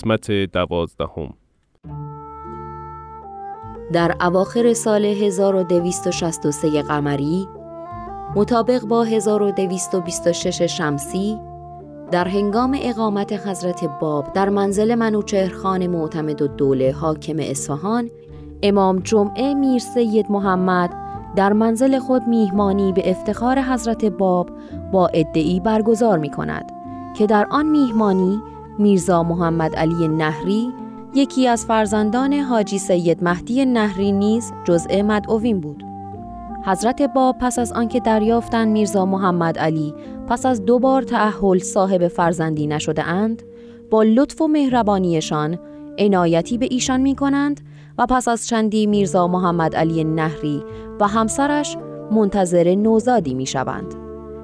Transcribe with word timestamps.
قسمت 0.00 0.30
دوازدهم. 0.30 1.34
در 3.92 4.16
اواخر 4.20 4.72
سال 4.72 5.04
1263 5.04 6.82
قمری 6.82 7.48
مطابق 8.36 8.84
با 8.84 9.02
1226 9.04 10.62
شمسی 10.62 11.38
در 12.10 12.28
هنگام 12.28 12.78
اقامت 12.82 13.32
حضرت 13.32 13.84
باب 14.00 14.32
در 14.32 14.48
منزل 14.48 14.94
منوچهرخان 14.94 15.86
معتمد 15.86 16.42
و 16.42 16.46
دوله 16.48 16.92
حاکم 16.92 17.36
اصفهان 17.38 18.10
امام 18.62 18.98
جمعه 18.98 19.54
میر 19.54 19.78
سید 19.78 20.30
محمد 20.30 20.94
در 21.36 21.52
منزل 21.52 21.98
خود 21.98 22.22
میهمانی 22.28 22.92
به 22.92 23.10
افتخار 23.10 23.60
حضرت 23.62 24.04
باب 24.04 24.50
با 24.92 25.06
ادعی 25.06 25.60
برگزار 25.60 26.18
می 26.18 26.30
کند 26.30 26.72
که 27.16 27.26
در 27.26 27.46
آن 27.50 27.66
میهمانی 27.66 28.42
میرزا 28.80 29.22
محمد 29.22 29.76
علی 29.76 30.08
نهری 30.08 30.72
یکی 31.14 31.48
از 31.48 31.66
فرزندان 31.66 32.32
حاجی 32.32 32.78
سید 32.78 33.24
مهدی 33.24 33.64
نهری 33.64 34.12
نیز 34.12 34.52
جزء 34.64 35.02
مدعوین 35.02 35.60
بود. 35.60 35.84
حضرت 36.64 37.02
باب 37.02 37.36
پس 37.38 37.58
از 37.58 37.72
آنکه 37.72 38.00
دریافتند 38.00 38.68
میرزا 38.68 39.06
محمد 39.06 39.58
علی 39.58 39.94
پس 40.28 40.46
از 40.46 40.64
دو 40.64 40.78
بار 40.78 41.02
تعهل 41.02 41.58
صاحب 41.58 42.08
فرزندی 42.08 42.66
نشده 42.66 43.02
اند، 43.02 43.42
با 43.90 44.02
لطف 44.02 44.40
و 44.40 44.48
مهربانیشان 44.48 45.58
عنایتی 45.98 46.58
به 46.58 46.68
ایشان 46.70 47.00
می 47.00 47.14
کنند 47.14 47.60
و 47.98 48.06
پس 48.06 48.28
از 48.28 48.46
چندی 48.46 48.86
میرزا 48.86 49.28
محمد 49.28 49.76
علی 49.76 50.04
نهری 50.04 50.62
و 51.00 51.06
همسرش 51.06 51.76
منتظر 52.10 52.74
نوزادی 52.74 53.34
می 53.34 53.46
شوند. 53.46 53.99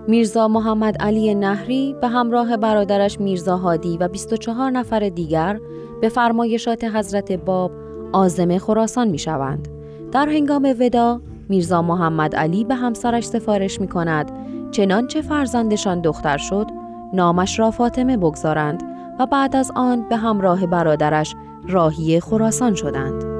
میرزا 0.08 0.48
محمد 0.48 0.96
علی 1.02 1.34
نهری 1.34 1.96
به 2.00 2.08
همراه 2.08 2.56
برادرش 2.56 3.20
میرزا 3.20 3.56
هادی 3.56 3.96
و 3.96 4.08
24 4.08 4.70
نفر 4.70 5.08
دیگر 5.08 5.60
به 6.00 6.08
فرمایشات 6.08 6.84
حضرت 6.84 7.32
باب 7.32 7.72
آزم 8.12 8.58
خراسان 8.58 9.08
می 9.08 9.18
شوند. 9.18 9.68
در 10.12 10.28
هنگام 10.28 10.74
ودا 10.80 11.20
میرزا 11.48 11.82
محمد 11.82 12.36
علی 12.36 12.64
به 12.64 12.74
همسرش 12.74 13.24
سفارش 13.24 13.80
می 13.80 13.88
کند 13.88 14.32
چنانچه 14.70 15.22
فرزندشان 15.22 16.00
دختر 16.00 16.36
شد 16.36 16.66
نامش 17.12 17.58
را 17.58 17.70
فاطمه 17.70 18.16
بگذارند 18.16 18.82
و 19.18 19.26
بعد 19.26 19.56
از 19.56 19.70
آن 19.74 20.08
به 20.08 20.16
همراه 20.16 20.66
برادرش 20.66 21.34
راهی 21.68 22.20
خراسان 22.20 22.74
شدند. 22.74 23.35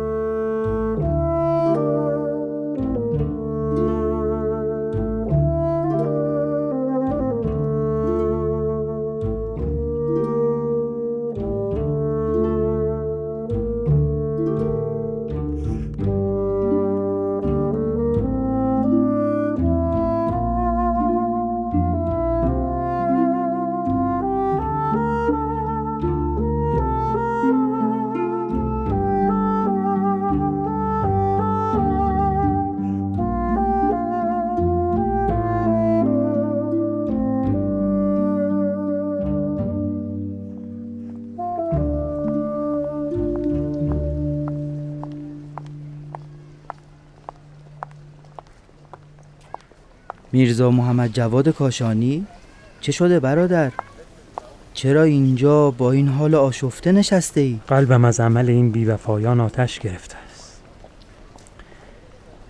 میرزا 50.36 50.70
محمد 50.70 51.12
جواد 51.12 51.48
کاشانی؟ 51.48 52.26
چه 52.80 52.92
شده 52.92 53.20
برادر؟ 53.20 53.72
چرا 54.74 55.02
اینجا 55.02 55.70
با 55.70 55.92
این 55.92 56.08
حال 56.08 56.34
آشفته 56.34 56.92
نشسته 56.92 57.40
ای؟ 57.40 57.58
قلبم 57.68 58.04
از 58.04 58.20
عمل 58.20 58.48
این 58.48 58.70
بیوفایان 58.70 59.40
آتش 59.40 59.80
گرفته 59.80 60.16
است. 60.28 60.62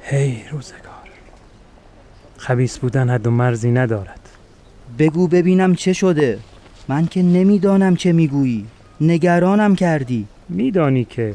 هی 0.03 0.43
روزگار 0.51 0.81
خبیس 2.37 2.79
بودن 2.79 3.11
حد 3.11 3.27
و 3.27 3.31
مرزی 3.31 3.71
ندارد. 3.71 4.21
بگو 4.99 5.29
ببینم 5.29 5.75
چه 5.75 5.93
شده. 5.93 6.39
من 6.89 7.07
که 7.07 7.23
نمی‌دانم 7.23 7.97
چه 7.97 8.13
می‌گویی. 8.13 8.67
نگرانم 9.01 9.75
کردی. 9.75 10.27
میدانی 10.49 11.05
که 11.05 11.35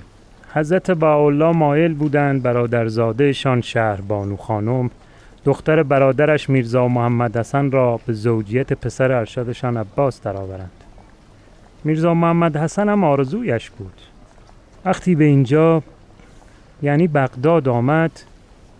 حضرت 0.53 0.91
باولا 0.91 1.53
مایل 1.53 1.93
بودند 1.93 2.43
برادرزادهشان 2.43 3.61
شهر 3.61 4.01
بانو 4.01 4.37
خانم 4.37 4.89
دختر 5.45 5.83
برادرش 5.83 6.49
میرزا 6.49 6.87
محمد 6.87 7.37
حسن 7.37 7.71
را 7.71 7.99
به 8.05 8.13
زوجیت 8.13 8.73
پسر 8.73 9.11
ارشدشان 9.11 9.77
عباس 9.77 10.21
درآورند. 10.21 10.71
میرزا 11.83 12.13
محمد 12.13 12.57
حسن 12.57 12.89
هم 12.89 13.03
آرزویش 13.03 13.69
بود. 13.69 13.93
وقتی 14.85 15.15
به 15.15 15.23
اینجا 15.23 15.83
یعنی 16.81 17.07
بغداد 17.07 17.67
آمد 17.67 18.11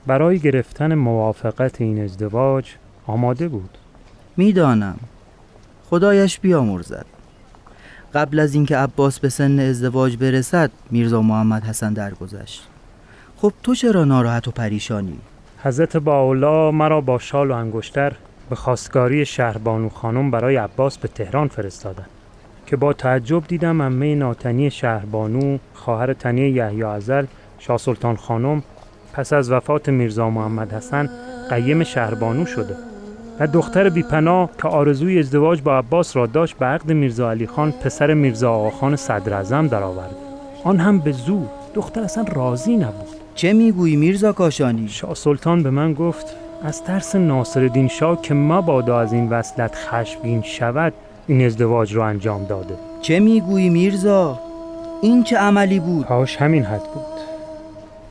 برای 0.08 0.40
گرفتن 0.40 0.96
موافقت 0.96 1.82
این 1.82 2.04
ازدواج 2.04 2.66
آماده 3.08 3.48
بود. 3.48 3.78
می‌دانم. 4.38 5.00
خدایش 5.90 6.40
بیامرزد. 6.40 7.06
قبل 8.14 8.40
از 8.40 8.54
اینکه 8.54 8.78
عباس 8.78 9.20
به 9.20 9.30
سن 9.30 9.60
ازدواج 9.60 10.18
برسد 10.18 10.72
میرزا 10.92 11.22
محمد 11.22 11.64
حسن 11.64 11.94
درگذشت. 11.94 12.68
خب 13.38 13.54
تو 13.64 13.76
چرا 13.76 14.04
ناراحت 14.04 14.48
و 14.48 14.52
پریشانی؟ 14.52 15.18
حضرت 15.64 15.98
باولا 15.98 16.72
مرا 16.72 17.02
با 17.02 17.20
شال 17.20 17.52
و 17.52 17.54
انگشتر 17.54 18.14
به 18.50 18.56
خواستگاری 18.56 19.26
شهربانو 19.26 19.90
خانم 19.90 20.32
برای 20.32 20.56
عباس 20.56 20.98
به 20.98 21.08
تهران 21.08 21.48
فرستادند 21.48 22.10
که 22.66 22.76
با 22.76 22.94
تعجب 22.94 23.48
دیدم 23.48 23.82
امه 23.82 24.16
ناتنی 24.16 24.72
شهربانو 24.72 25.58
خواهر 25.74 26.14
تنی 26.14 26.42
یحیی 26.42 26.84
ازل 26.84 27.26
شاه 27.60 27.78
سلطان 27.78 28.16
خانم 28.16 28.64
پس 29.14 29.34
از 29.34 29.52
وفات 29.52 29.90
میرزا 29.90 30.30
محمد 30.30 30.74
حسن 30.74 31.10
قیم 31.50 31.84
شهربانو 31.84 32.46
شده 32.46 32.76
و 33.40 33.48
دختر 33.48 33.90
بیپنا 33.90 34.50
که 34.62 34.68
آرزوی 34.68 35.20
ازدواج 35.20 35.62
با 35.62 35.78
عباس 35.78 36.16
را 36.16 36.26
داشت 36.26 36.58
به 36.58 36.66
عقد 36.66 36.92
میرزا 36.92 37.32
علی 37.32 37.48
خان 37.48 37.72
پسر 37.72 38.14
میرزا 38.14 38.52
آقاخان 38.52 38.96
صدر 38.96 39.42
درآورد. 39.62 40.16
آن 40.64 40.80
هم 40.80 41.00
به 41.00 41.12
زور. 41.12 41.48
دختر 41.74 42.02
اصلا 42.02 42.24
راضی 42.24 42.78
نبود. 42.78 43.21
چه 43.42 43.54
می‌گویی 43.54 43.96
میرزا 43.96 44.34
کاشانی؟ 44.34 44.88
شاه 44.88 45.16
سلطان 45.16 45.64
به 45.64 45.70
من 45.70 45.94
گفت 45.94 46.26
از 46.64 46.84
ترس 46.84 47.16
ناصرالدین 47.16 47.88
شاه 47.88 48.22
که 48.22 48.34
مبادا 48.34 49.00
از 49.00 49.14
این 49.14 49.30
وصلت 49.30 49.76
خشمگین 49.76 50.42
شود 50.42 50.94
این 51.28 51.46
ازدواج 51.46 51.94
رو 51.94 52.02
انجام 52.02 52.46
داده 52.46 52.74
چه 53.02 53.20
می‌گویی 53.20 53.70
میرزا؟ 53.70 54.40
این 55.02 55.24
چه 55.24 55.38
عملی 55.38 55.80
بود؟ 55.80 56.06
کاش 56.06 56.38
همین 56.38 56.64
حد 56.64 56.84
بود 56.94 57.04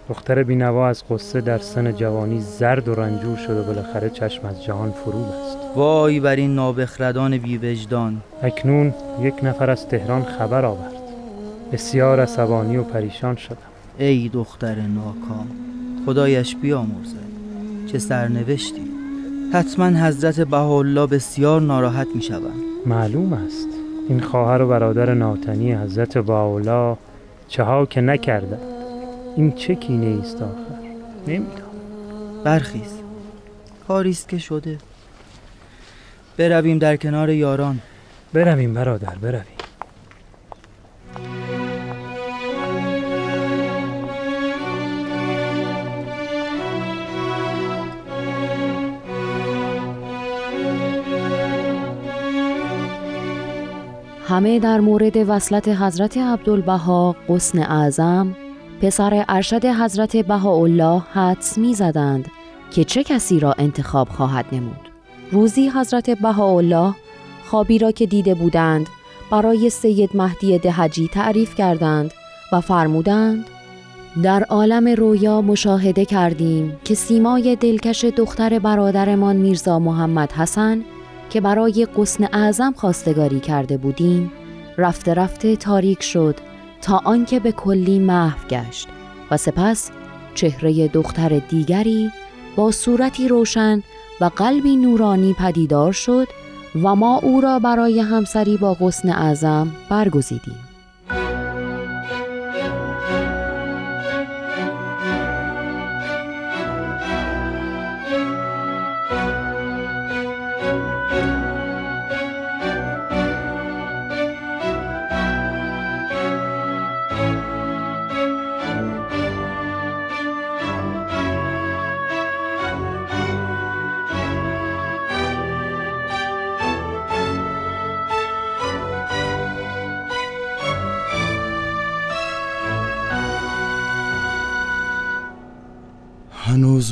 دختر 0.09 0.43
بینوا 0.43 0.89
از 0.89 1.03
قصه 1.11 1.41
در 1.41 1.59
سن 1.59 1.93
جوانی 1.93 2.41
زرد 2.41 2.89
و 2.89 2.95
رنجور 2.95 3.37
شده 3.37 3.63
بالاخره 3.63 4.11
چشم 4.11 4.47
از 4.47 4.65
جهان 4.65 4.91
فرو 4.91 5.25
است 5.25 5.59
وای 5.77 6.21
بر 6.21 6.37
این 6.37 6.55
نابخردان 6.55 7.39
بیوجدان 7.39 8.21
اکنون 8.43 8.95
یک 9.23 9.35
نفر 9.43 9.71
از 9.71 9.89
تهران 9.89 10.23
خبر 10.23 10.65
آورد 10.65 10.93
بسیار 11.73 12.21
عصبانی 12.21 12.77
و 12.77 12.83
پریشان 12.83 13.37
شدم 13.37 13.70
ای 14.01 14.29
دختر 14.29 14.75
ناکام 14.75 15.47
خدایش 16.07 16.57
بیامرزد. 16.57 17.31
چه 17.87 17.99
سرنوشتی. 17.99 18.91
حتما 19.53 19.87
حضرت 19.87 20.41
بهاءالله 20.41 21.07
بسیار 21.07 21.61
ناراحت 21.61 22.07
می 22.15 22.23
شوند 22.23 22.63
معلوم 22.87 23.33
است. 23.33 23.69
این 24.09 24.21
خواهر 24.21 24.63
و 24.63 24.69
برادر 24.69 25.15
ناتنی 25.15 25.73
حضرت 25.73 26.19
بهاءالله 26.19 26.97
چه 27.49 27.63
ها 27.63 27.87
که 27.87 28.01
نکرده. 28.01 28.59
این 29.37 29.53
چه 29.53 29.75
کینه 29.75 30.21
است 30.21 30.43
آخر؟ 30.43 30.81
نمی‌دونم 31.27 31.51
برخیز. 32.45 32.93
کاری 33.89 34.11
است 34.11 34.29
که 34.29 34.39
شده. 34.39 34.79
برویم 36.37 36.79
در 36.79 36.97
کنار 36.97 37.31
یاران. 37.31 37.79
برویم 38.33 38.75
برادر 38.75 39.15
برویم. 39.15 39.60
همه 54.31 54.59
در 54.59 54.81
مورد 54.81 55.17
وصلت 55.17 55.69
حضرت 55.69 56.19
عبدالبها 56.19 57.17
قسن 57.29 57.59
اعظم 57.59 58.37
پسر 58.83 59.25
ارشد 59.29 59.65
حضرت 59.65 60.17
بهاءالله 60.17 61.03
حدس 61.13 61.59
می 61.59 61.75
زدند 61.75 62.31
که 62.71 62.85
چه 62.85 63.05
کسی 63.05 63.41
را 63.41 63.55
انتخاب 63.59 64.09
خواهد 64.09 64.45
نمود. 64.53 64.91
روزی 65.33 65.69
حضرت 65.69 66.11
بهاءالله 66.11 66.95
خوابی 67.45 67.79
را 67.79 67.93
که 67.93 68.07
دیده 68.07 68.35
بودند 68.35 68.87
برای 69.31 69.71
سید 69.71 70.11
مهدی 70.15 70.59
دهجی 70.59 71.09
تعریف 71.09 71.55
کردند 71.55 72.13
و 72.53 72.61
فرمودند 72.61 73.45
در 74.23 74.43
عالم 74.43 74.89
رویا 74.89 75.41
مشاهده 75.43 76.05
کردیم 76.05 76.77
که 76.85 76.95
سیمای 76.95 77.57
دلکش 77.57 78.05
دختر 78.05 78.59
برادرمان 78.59 79.37
میرزا 79.37 79.79
محمد 79.79 80.33
حسن 80.33 80.85
که 81.31 81.41
برای 81.41 81.89
قسن 81.97 82.29
اعظم 82.33 82.73
خواستگاری 82.73 83.41
کرده 83.41 83.77
بودیم 83.77 84.33
رفته 84.79 85.15
رفته 85.15 85.57
تاریک 85.57 86.03
شد 86.03 86.37
تا 86.83 87.01
آنکه 87.05 87.41
به 87.41 87.53
کلی 87.53 87.99
محو 87.99 88.49
گشت 88.49 88.89
و 89.31 89.37
سپس 89.37 89.91
چهره 90.35 90.89
دختر 90.89 91.39
دیگری 91.39 92.11
با 92.57 92.71
صورتی 92.71 93.29
روشن 93.29 93.83
و 94.21 94.25
قلبی 94.25 94.77
نورانی 94.77 95.33
پدیدار 95.33 95.93
شد 95.93 96.29
و 96.83 96.95
ما 96.95 97.19
او 97.19 97.41
را 97.41 97.59
برای 97.59 98.01
همسری 98.01 98.57
با 98.57 98.75
قسن 98.75 99.09
اعظم 99.09 99.71
برگزیدیم. 99.89 100.70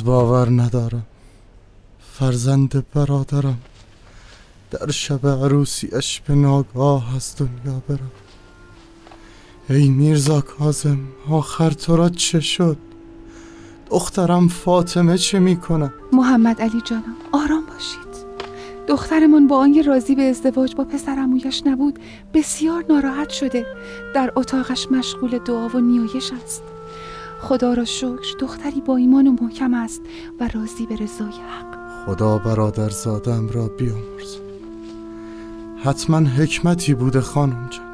باور 0.09 0.49
ندارم. 0.49 1.05
فرزند 2.13 2.85
برادرم 2.93 3.57
در 4.71 4.91
شب 4.91 5.27
عروسیش 5.27 6.21
به 6.27 6.35
ناگاه 6.35 7.15
از 7.15 7.35
دنیا 7.37 7.81
برم. 7.87 8.11
ای 9.69 9.89
میرزا 9.89 10.41
کازم 10.41 10.99
آخر 11.29 11.69
تو 11.69 11.95
را 11.95 12.09
چه 12.09 12.39
شد؟ 12.39 12.77
دخترم 13.89 14.47
فاطمه 14.47 15.17
چه 15.17 15.39
می‌کنه 15.39 15.93
محمد 16.13 16.61
علی 16.61 16.81
جانم 16.81 17.15
آرام 17.31 17.63
باشید. 17.65 18.25
دخترمان 18.87 19.47
با 19.47 19.57
آنکه 19.57 19.81
راضی 19.81 20.15
به 20.15 20.23
ازدواج 20.23 20.75
با 20.75 20.83
پسرمویش 20.83 21.63
نبود 21.65 21.99
بسیار 22.33 22.85
ناراحت 22.89 23.29
شده. 23.29 23.65
در 24.15 24.31
اتاقش 24.35 24.91
مشغول 24.91 25.37
دعا 25.37 25.67
و 25.67 25.79
نیایش 25.79 26.31
است. 26.43 26.63
خدا 27.41 27.73
را 27.73 27.85
شکر. 27.85 28.37
دختری 28.39 28.81
با 28.81 28.95
ایمان 28.95 29.27
و 29.27 29.35
محکم 29.41 29.73
است 29.73 30.01
و 30.39 30.49
راضی 30.53 30.85
به 30.85 30.95
رضای 30.95 31.27
حق. 31.27 32.05
خدا 32.05 32.37
برادر 32.37 32.89
زادم 32.89 33.49
را 33.49 33.67
بیامرز. 33.67 34.37
حتما 35.83 36.17
حکمتی 36.17 36.93
بوده 36.93 37.21
خانم 37.21 37.69
جان. 37.71 37.89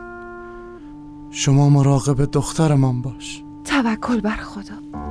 شما 1.31 1.69
مراقب 1.69 2.31
دخترمان 2.31 3.01
باش. 3.01 3.43
توکل 3.63 4.21
بر 4.21 4.35
خدا. 4.35 5.04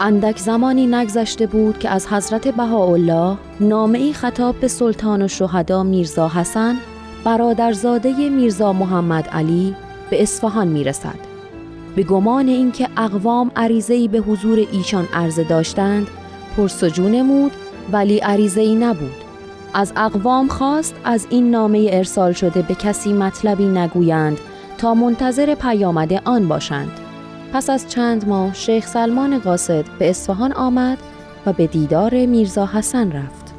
اندک 0.00 0.38
زمانی 0.38 0.86
نگذشته 0.86 1.46
بود 1.46 1.78
که 1.78 1.90
از 1.90 2.06
حضرت 2.06 2.48
بهاءالله 2.48 3.36
نامه 3.60 4.12
خطاب 4.12 4.60
به 4.60 4.68
سلطان 4.68 5.22
و 5.22 5.28
شهدا 5.28 5.82
میرزا 5.82 6.28
حسن 6.28 6.76
برادرزاده 7.24 8.28
میرزا 8.28 8.72
محمد 8.72 9.28
علی 9.28 9.74
به 10.10 10.22
اصفهان 10.22 10.68
می‌رسد. 10.68 11.18
به 11.96 12.02
گمان 12.02 12.48
اینکه 12.48 12.88
اقوام 12.96 13.50
عریضه‌ای 13.56 14.08
به 14.08 14.18
حضور 14.18 14.66
ایشان 14.72 15.08
عرضه 15.14 15.44
داشتند 15.44 16.06
پرسجو 16.56 17.08
نمود 17.08 17.52
ولی 17.92 18.18
عریضه‌ای 18.18 18.74
نبود. 18.74 19.24
از 19.74 19.92
اقوام 19.96 20.48
خواست 20.48 20.94
از 21.04 21.26
این 21.30 21.50
نامه 21.50 21.88
ارسال 21.92 22.32
شده 22.32 22.62
به 22.62 22.74
کسی 22.74 23.12
مطلبی 23.12 23.66
نگویند 23.66 24.38
تا 24.78 24.94
منتظر 24.94 25.54
پیامد 25.54 26.12
آن 26.24 26.48
باشند. 26.48 26.90
پس 27.52 27.70
از 27.70 27.88
چند 27.88 28.28
ماه 28.28 28.54
شیخ 28.54 28.86
سلمان 28.86 29.38
قاصد 29.38 29.84
به 29.98 30.10
اصفهان 30.10 30.52
آمد 30.52 30.98
و 31.46 31.52
به 31.52 31.66
دیدار 31.66 32.26
میرزا 32.26 32.66
حسن 32.66 33.12
رفت. 33.12 33.54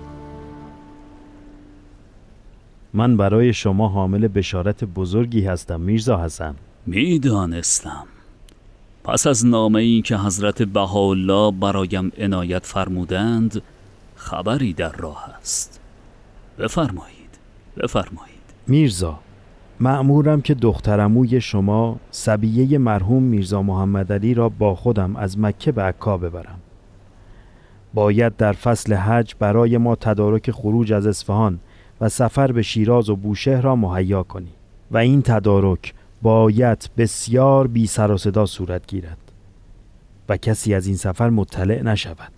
من 2.93 3.17
برای 3.17 3.53
شما 3.53 3.87
حامل 3.87 4.27
بشارت 4.27 4.83
بزرگی 4.83 5.45
هستم 5.45 5.81
میرزا 5.81 6.23
حسن. 6.23 6.55
می‌دانستم. 6.85 8.03
پس 9.03 9.27
از 9.27 9.45
نامه 9.45 9.81
ای 9.81 10.01
که 10.01 10.17
حضرت 10.17 10.61
بهاءالله 10.63 11.51
برایم 11.51 12.11
عنایت 12.17 12.65
فرمودند 12.65 13.61
خبری 14.15 14.73
در 14.73 14.91
راه 14.91 15.29
است. 15.39 15.79
بفرمایید. 16.59 17.39
بفرمایید. 17.77 18.39
میرزا 18.67 19.19
معمورم 19.79 20.41
که 20.41 20.53
دخترموی 20.53 21.41
شما 21.41 21.97
سبیه 22.11 22.77
مرحوم 22.77 23.23
میرزا 23.23 23.61
محمد 23.61 24.13
علی 24.13 24.33
را 24.33 24.49
با 24.49 24.75
خودم 24.75 25.15
از 25.15 25.39
مکه 25.39 25.71
به 25.71 25.81
عکا 25.81 26.17
ببرم. 26.17 26.59
باید 27.93 28.35
در 28.37 28.53
فصل 28.53 28.93
حج 28.93 29.35
برای 29.39 29.77
ما 29.77 29.95
تدارک 29.95 30.51
خروج 30.51 30.93
از 30.93 31.07
اصفهان 31.07 31.59
و 32.01 32.09
سفر 32.09 32.51
به 32.51 32.61
شیراز 32.61 33.09
و 33.09 33.15
بوشهر 33.15 33.61
را 33.61 33.75
مهیا 33.75 34.23
کنی 34.23 34.51
و 34.91 34.97
این 34.97 35.21
تدارک 35.21 35.93
باید 36.21 36.89
بسیار 36.97 37.67
بی 37.67 37.87
سر 37.87 38.11
و 38.11 38.17
صدا 38.17 38.45
صورت 38.45 38.87
گیرد 38.87 39.17
و 40.29 40.37
کسی 40.37 40.73
از 40.73 40.87
این 40.87 40.95
سفر 40.95 41.29
مطلع 41.29 41.81
نشود. 41.81 42.31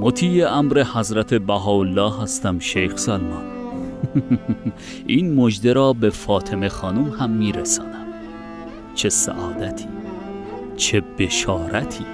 مطیع 0.00 0.52
امر 0.52 0.84
حضرت 0.94 1.34
بهاءالله 1.34 2.22
هستم 2.22 2.58
شیخ 2.58 2.96
سلمان. 2.96 3.55
این 5.06 5.34
مژده 5.34 5.72
را 5.72 5.92
به 5.92 6.10
فاطمه 6.10 6.68
خانم 6.68 7.10
هم 7.10 7.30
میرسانم. 7.30 8.06
چه 8.94 9.08
سعادتی 9.08 9.88
چه 10.76 11.02
بشارتی. 11.18 12.04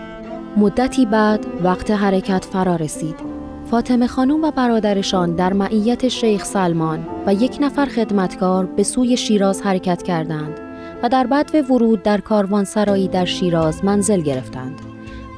مدتی 0.57 1.07
بعد 1.07 1.47
وقت 1.63 1.91
حرکت 1.91 2.45
فرا 2.45 2.77
رسید. 2.77 3.33
فاطمه 3.71 4.07
خانم 4.07 4.45
و 4.45 4.51
برادرشان 4.51 5.37
در 5.37 5.53
معیت 5.53 6.09
شیخ 6.09 6.45
سلمان 6.45 7.07
و 7.27 7.35
یک 7.35 7.59
نفر 7.61 7.87
خدمتکار 7.87 8.67
به 8.67 8.83
سوی 8.83 9.17
شیراز 9.17 9.63
حرکت 9.63 10.03
کردند 10.03 10.61
و 11.03 11.09
در 11.09 11.27
بعد 11.27 11.71
ورود 11.71 12.03
در 12.03 12.21
کاروان 12.21 12.65
سرایی 12.65 13.09
در 13.09 13.25
شیراز 13.25 13.85
منزل 13.85 14.21
گرفتند. 14.21 14.81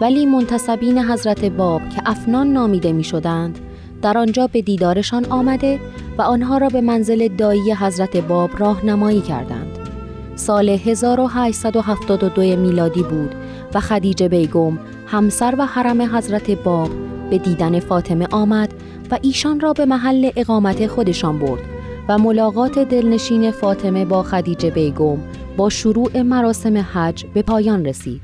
ولی 0.01 0.27
منتصبین 0.27 0.99
حضرت 0.99 1.45
باب 1.45 1.89
که 1.89 2.03
افنان 2.07 2.53
نامیده 2.53 2.93
می 2.93 3.05
شدند 3.05 3.59
در 4.03 4.19
آنجا 4.19 4.47
به 4.47 4.63
دیدارشان 4.63 5.25
آمده 5.25 5.81
و 6.18 6.23
آنها 6.23 6.59
را 6.59 6.68
به 6.68 6.80
منزل 6.80 7.28
دایی 7.28 7.73
حضرت 7.73 8.16
باب 8.16 8.50
راهنمایی 8.59 9.21
کردند. 9.21 9.78
سال 10.37 10.68
1872 10.68 12.42
میلادی 12.56 13.02
بود 13.02 13.35
و 13.75 13.80
خدیجه 13.80 14.28
بیگم 14.28 14.78
همسر 15.06 15.54
و 15.59 15.66
حرم 15.66 16.16
حضرت 16.16 16.50
باب 16.50 16.90
به 17.30 17.38
دیدن 17.38 17.80
فاطمه 17.80 18.26
آمد 18.30 18.75
و 19.11 19.18
ایشان 19.23 19.61
را 19.61 19.73
به 19.73 19.85
محل 19.85 20.30
اقامت 20.37 20.87
خودشان 20.87 21.38
برد 21.38 21.62
و 22.09 22.18
ملاقات 22.18 22.78
دلنشین 22.78 23.50
فاطمه 23.50 24.04
با 24.04 24.23
خدیجه 24.23 24.71
بیگم 24.71 25.16
با 25.56 25.68
شروع 25.68 26.23
مراسم 26.23 26.76
حج 26.76 27.25
به 27.35 27.42
پایان 27.42 27.85
رسید. 27.85 28.23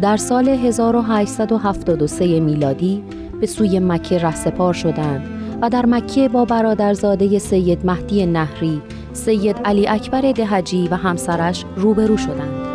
در 0.00 0.16
سال 0.16 0.48
1873 0.48 2.40
میلادی 2.40 3.02
به 3.40 3.46
سوی 3.46 3.78
مکه 3.78 4.18
رهسپار 4.18 4.72
شدند 4.72 5.37
و 5.62 5.68
در 5.68 5.86
مکه 5.86 6.28
با 6.28 6.44
برادرزاده 6.44 7.38
سید 7.38 7.86
مهدی 7.86 8.26
نهری، 8.26 8.82
سید 9.12 9.56
علی 9.64 9.88
اکبر 9.88 10.32
دهجی 10.32 10.88
و 10.88 10.94
همسرش 10.94 11.64
روبرو 11.76 12.16
شدند. 12.16 12.68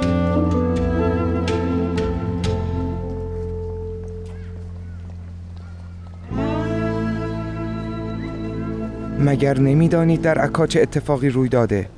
مگر 9.20 9.60
نمی‌دانید 9.60 10.22
در 10.22 10.38
عکا 10.38 10.68
چه 10.68 10.82
اتفاقی 10.82 11.30
روی 11.30 11.50
داده 11.50 11.90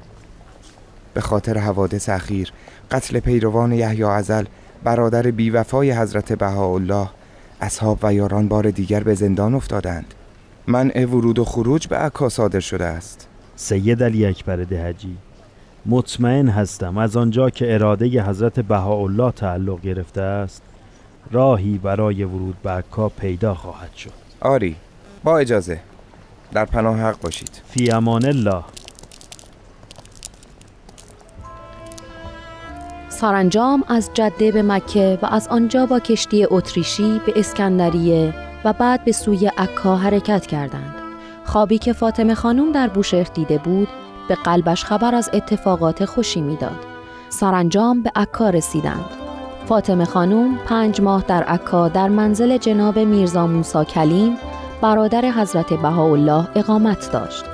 به 1.14 1.22
خاطر 1.22 1.58
حوادث 1.58 2.10
اخیر 2.10 2.52
قتل 2.92 3.20
پیروان 3.20 3.72
یحیی 3.72 4.04
ازل 4.04 4.46
برادر 4.84 5.32
بیوفای 5.32 5.92
حضرت 5.92 6.34
بهاءالله 6.34 7.08
اصحاب 7.62 8.00
و 8.04 8.14
یاران 8.14 8.48
بار 8.48 8.72
دیگر 8.72 9.04
به 9.04 9.14
زندان 9.14 9.56
افتادند 9.56 10.14
منع 10.68 11.06
ورود 11.06 11.40
و 11.40 11.46
خروج 11.46 11.88
به 11.88 11.98
عکا 11.98 12.30
صادر 12.30 12.60
شده 12.60 12.86
است. 12.86 13.28
سید 13.56 14.04
علی 14.04 14.26
اکبر 14.26 14.56
دهجی 14.56 15.18
مطمئن 15.86 16.48
هستم 16.48 16.98
از 16.98 17.18
آنجا 17.18 17.50
که 17.50 17.74
اراده 17.74 18.24
حضرت 18.24 18.60
بهاءالله 18.60 19.32
تعلق 19.32 19.82
گرفته 19.82 20.22
است 20.22 20.62
راهی 21.32 21.78
برای 21.78 22.24
ورود 22.24 22.56
به 22.64 22.70
عکا 22.70 23.10
پیدا 23.10 23.54
خواهد 23.54 23.94
شد. 23.94 24.12
آری 24.42 24.76
با 25.24 25.38
اجازه. 25.38 25.80
در 26.54 26.66
پناه 26.66 27.00
حق 27.00 27.22
باشید. 27.22 27.62
فی 27.68 27.92
امان 27.92 28.26
الله. 28.26 28.64
سرانجام 33.10 33.84
از 33.88 34.10
جده 34.14 34.52
به 34.52 34.62
مکه 34.62 35.20
و 35.22 35.26
از 35.26 35.48
آنجا 35.48 35.86
با 35.86 36.00
کشتی 36.00 36.48
اتریشی 36.50 37.22
به 37.26 37.34
اسکندریه 37.36 38.45
و 38.66 38.74
بعد 38.74 39.04
به 39.04 39.12
سوی 39.12 39.52
عکا 39.58 39.96
حرکت 39.96 40.46
کردند. 40.46 40.96
خوابی 41.46 41.78
که 41.78 41.94
فاطمه 41.94 42.36
خانم 42.36 42.72
در 42.72 42.88
بوشهر 42.88 43.28
دیده 43.34 43.58
بود 43.58 43.88
به 44.28 44.36
قلبش 44.36 44.86
خبر 44.86 45.16
از 45.16 45.30
اتفاقات 45.34 46.06
خوشی 46.06 46.42
می‌داد. 46.42 46.80
سرانجام 47.30 48.02
به 48.02 48.12
عکا 48.16 48.50
رسیدند. 48.50 49.06
فاطمه 49.66 50.06
خانم 50.06 50.58
پنج 50.58 51.02
ماه 51.02 51.24
در 51.28 51.44
عکا 51.44 51.90
در 51.90 52.10
منزل 52.10 52.58
جناب 52.58 53.00
میرزا 53.00 53.48
موسا 53.48 53.84
کلیم 53.84 54.38
برادر 54.82 55.32
حضرت 55.32 55.74
بهاءالله 55.74 56.48
اقامت 56.56 57.12
داشت. 57.12 57.46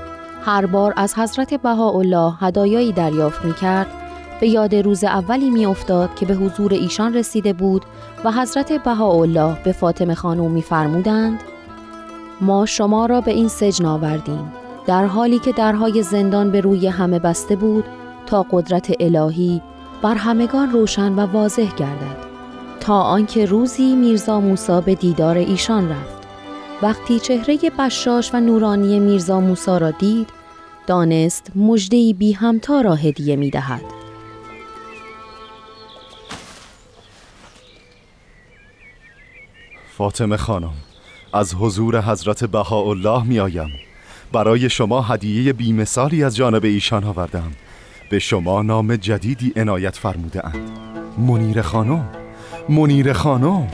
هر 0.45 0.65
بار 0.65 0.93
از 0.97 1.19
حضرت 1.19 1.53
بهاءالله 1.53 2.33
هدایایی 2.39 2.91
دریافت 2.91 3.45
می 3.45 3.53
کرد 3.53 4.00
به 4.41 4.49
یاد 4.49 4.75
روز 4.75 5.03
اولی 5.03 5.49
می 5.49 5.65
افتاد 5.65 6.15
که 6.15 6.25
به 6.25 6.33
حضور 6.33 6.73
ایشان 6.73 7.13
رسیده 7.13 7.53
بود 7.53 7.85
و 8.23 8.31
حضرت 8.31 8.83
بهاءالله 8.83 9.63
به 9.63 9.71
فاطمه 9.71 10.15
خانم 10.15 10.51
می 10.51 10.61
فرمودند 10.61 11.39
ما 12.41 12.65
شما 12.65 13.05
را 13.05 13.21
به 13.21 13.31
این 13.31 13.47
سجن 13.47 13.85
آوردیم 13.85 14.51
در 14.87 15.05
حالی 15.05 15.39
که 15.39 15.51
درهای 15.51 16.03
زندان 16.03 16.51
به 16.51 16.61
روی 16.61 16.87
همه 16.87 17.19
بسته 17.19 17.55
بود 17.55 17.83
تا 18.25 18.45
قدرت 18.51 18.91
الهی 18.99 19.61
بر 20.01 20.15
همگان 20.15 20.71
روشن 20.71 21.13
و 21.13 21.19
واضح 21.19 21.75
گردد 21.75 22.17
تا 22.79 23.01
آنکه 23.01 23.45
روزی 23.45 23.95
میرزا 23.95 24.39
موسی 24.39 24.81
به 24.85 24.95
دیدار 24.95 25.37
ایشان 25.37 25.89
رفت 25.89 26.27
وقتی 26.81 27.19
چهره 27.19 27.57
بشاش 27.79 28.33
و 28.33 28.39
نورانی 28.39 28.99
میرزا 28.99 29.39
موسی 29.39 29.79
را 29.79 29.91
دید 29.91 30.29
دانست 30.87 31.51
مژده‌ای 31.55 32.13
بی 32.13 32.31
همتا 32.31 32.81
را 32.81 32.95
هدیه 32.95 33.35
می 33.35 33.49
دهد. 33.49 34.00
فاطمه 40.01 40.37
خانم 40.37 40.73
از 41.33 41.55
حضور 41.55 42.01
حضرت 42.01 42.43
بهاءالله 42.43 43.23
می 43.23 43.39
آیم 43.39 43.69
برای 44.31 44.69
شما 44.69 45.01
هدیه 45.01 45.53
بیمثالی 45.53 46.23
از 46.23 46.35
جانب 46.35 46.65
ایشان 46.65 47.03
آوردم. 47.03 47.51
به 48.09 48.19
شما 48.19 48.61
نام 48.61 48.95
جدیدی 48.95 49.53
عنایت 49.55 49.95
فرموده 49.95 50.45
اند 50.45 50.69
منیر 51.17 51.61
خانم 51.61 52.09
منیر 52.69 53.13
خانم. 53.13 53.67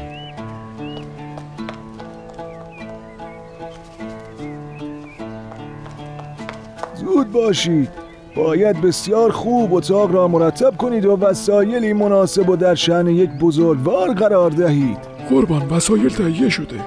زود 6.96 7.32
باشید. 7.32 7.90
باید 8.36 8.82
بسیار 8.82 9.32
خوب 9.32 9.74
اتاق 9.74 10.12
را 10.12 10.28
مرتب 10.28 10.78
کنید 10.78 11.06
و 11.06 11.18
وسایلی 11.18 11.94
مناسب 11.94 12.50
و 12.50 12.56
در 12.56 12.76
شأن 12.76 13.08
یک 13.08 13.30
بزرگوار 13.30 14.14
قرار 14.14 14.52
دهید. 14.52 15.17
قربان 15.30 15.68
وسایل 15.70 16.10
تهیه 16.10 16.50
شده. 16.50 16.80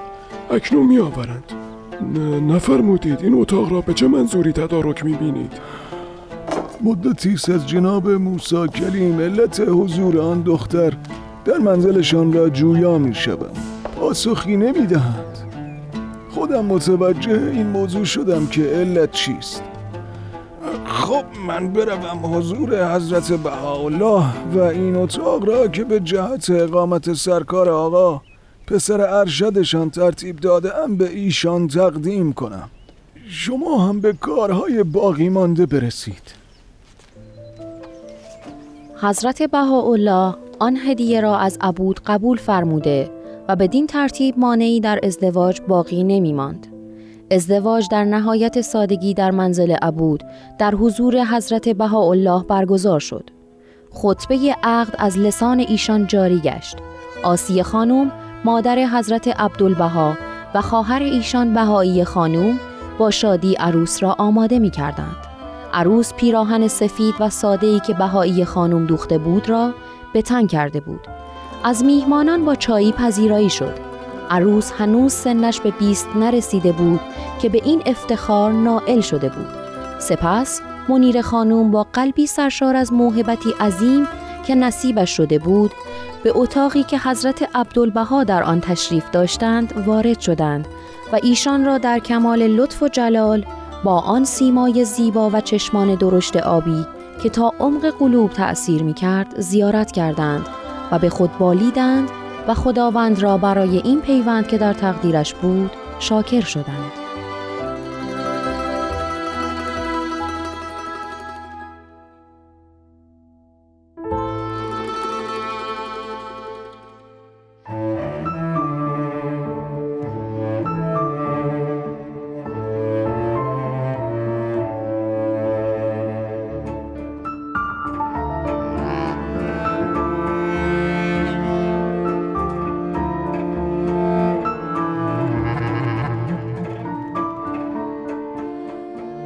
اکنون 0.50 0.87
می 0.87 0.99
آورند 0.99 1.44
نفرمودید 2.49 3.23
این 3.23 3.35
اتاق 3.35 3.73
را 3.73 3.80
به 3.80 3.94
چه 3.94 4.09
منظوری 4.09 4.52
تدارک 4.52 5.04
می 5.04 5.12
بینید 5.12 5.52
مدتی 6.85 7.37
از 7.54 7.68
جناب 7.68 8.11
موسا 8.11 8.66
کلیم 8.66 9.20
علت 9.20 9.61
حضور 9.61 10.18
آن 10.18 10.42
دختر 10.42 10.92
در 11.44 11.59
منزلشان 11.59 12.32
را 12.32 12.49
جویا 12.49 12.99
می 12.99 13.14
شوم 13.14 13.50
پاسخی 13.97 14.56
نمی 14.56 14.87
دهند 14.87 15.38
خودم 16.30 16.64
متوجه 16.64 17.50
این 17.54 17.66
موضوع 17.66 18.04
شدم 18.04 18.47
که 18.47 18.62
علت 18.62 19.12
چیست. 19.12 19.62
خب 20.87 21.25
من 21.47 21.73
بروم 21.73 22.37
حضور 22.37 22.94
حضرت 22.94 23.32
بهاءالله 23.32 24.25
و 24.54 24.59
این 24.59 24.97
اتاق 24.97 25.49
را 25.49 25.68
که 25.68 25.85
به 25.85 26.00
جهت 26.00 26.50
اقامت 26.50 27.12
سرکار 27.12 27.68
آقا 27.68 28.23
پسر 28.71 29.00
ارشدشان 29.00 29.91
ترتیب 29.91 30.37
داده 30.37 30.79
ام 30.79 30.97
به 30.97 31.09
ایشان 31.09 31.69
تقدیم 31.69 32.33
کنم 32.33 32.69
شما 33.29 33.89
هم 33.89 34.00
به 34.00 34.12
کارهای 34.12 34.83
باقی 34.83 35.29
مانده 35.29 35.67
برسید 35.67 36.35
حضرت 39.03 39.43
بهاءالله 39.43 40.35
آن 40.59 40.77
هدیه 40.77 41.21
را 41.21 41.39
از 41.39 41.59
عبود 41.61 42.00
قبول 42.07 42.37
فرموده 42.37 43.11
و 43.49 43.57
بدین 43.57 43.87
ترتیب 43.87 44.39
مانعی 44.39 44.81
در 44.81 45.00
ازدواج 45.03 45.61
باقی 45.69 46.05
نمی 46.05 46.33
ماند. 46.33 46.67
ازدواج 47.31 47.89
در 47.91 48.05
نهایت 48.05 48.61
سادگی 48.61 49.15
در 49.15 49.31
منزل 49.31 49.71
عبود 49.83 50.25
در 50.59 50.75
حضور 50.75 51.25
حضرت 51.25 51.69
بهاءالله 51.69 52.45
برگزار 52.45 53.00
شد. 53.00 53.31
خطبه 53.91 54.57
عقد 54.62 54.95
از 54.99 55.19
لسان 55.19 55.61
ایشان 55.61 56.07
جاری 56.07 56.39
گشت. 56.39 56.77
آسیه 57.23 57.62
خانم 57.62 58.12
مادر 58.44 58.78
حضرت 58.78 59.28
عبدالبها 59.28 60.16
و 60.54 60.61
خواهر 60.61 61.02
ایشان 61.02 61.54
بهایی 61.54 62.04
خانوم 62.04 62.61
با 62.99 63.11
شادی 63.11 63.54
عروس 63.54 64.02
را 64.02 64.16
آماده 64.18 64.59
می 64.59 64.70
کردند. 64.70 65.16
عروس 65.73 66.14
پیراهن 66.14 66.68
سفید 66.68 67.14
و 67.20 67.30
ساده‌ای 67.30 67.80
که 67.80 67.94
بهایی 67.94 68.44
خانوم 68.44 68.87
دوخته 68.87 69.18
بود 69.18 69.49
را 69.49 69.75
به 70.12 70.23
تن 70.23 70.47
کرده 70.47 70.80
بود. 70.80 71.00
از 71.64 71.85
میهمانان 71.85 72.44
با 72.44 72.54
چایی 72.54 72.92
پذیرایی 72.92 73.50
شد. 73.50 73.75
عروس 74.30 74.73
هنوز 74.73 75.12
سنش 75.12 75.61
به 75.61 75.70
بیست 75.70 76.09
نرسیده 76.16 76.73
بود 76.73 77.00
که 77.42 77.49
به 77.49 77.61
این 77.64 77.82
افتخار 77.87 78.52
نائل 78.52 79.00
شده 79.00 79.28
بود. 79.28 79.49
سپس 79.99 80.61
منیر 80.88 81.23
خانوم 81.23 81.70
با 81.70 81.87
قلبی 81.92 82.26
سرشار 82.26 82.76
از 82.76 82.92
موهبتی 82.92 83.50
عظیم 83.61 84.06
که 84.47 84.54
نصیبش 84.54 85.11
شده 85.11 85.38
بود 85.38 85.70
به 86.25 86.33
اتاقی 86.35 86.83
که 86.83 86.99
حضرت 86.99 87.49
عبدالبها 87.55 88.25
در 88.25 88.43
آن 88.43 88.61
تشریف 88.61 89.11
داشتند 89.11 89.83
وارد 89.87 90.21
شدند 90.21 90.69
و 91.12 91.19
ایشان 91.23 91.65
را 91.65 91.79
در 91.79 91.99
کمال 91.99 92.43
لطف 92.43 92.83
و 92.83 92.89
جلال 92.89 93.45
با 93.85 94.00
آن 94.00 94.25
سیمای 94.25 94.85
زیبا 94.85 95.31
و 95.31 95.41
چشمان 95.41 95.95
درشت 95.95 96.37
آبی 96.37 96.87
که 97.23 97.29
تا 97.29 97.53
عمق 97.59 97.91
قلوب 97.99 98.31
تأثیر 98.31 98.83
می 98.83 98.95
کرد 98.95 99.41
زیارت 99.41 99.93
کردند 99.93 100.47
و 100.93 100.99
به 100.99 101.09
خود 101.09 101.39
بالیدند 101.39 102.11
و 102.49 102.55
خداوند 102.55 103.23
را 103.23 103.39
برای 103.39 103.79
این 103.79 104.00
پیوند 104.00 104.49
که 104.49 104.59
در 104.59 104.73
تقدیرش 104.73 105.35
بود 105.35 105.71
شاکر 105.99 106.41
شدند. 106.41 107.00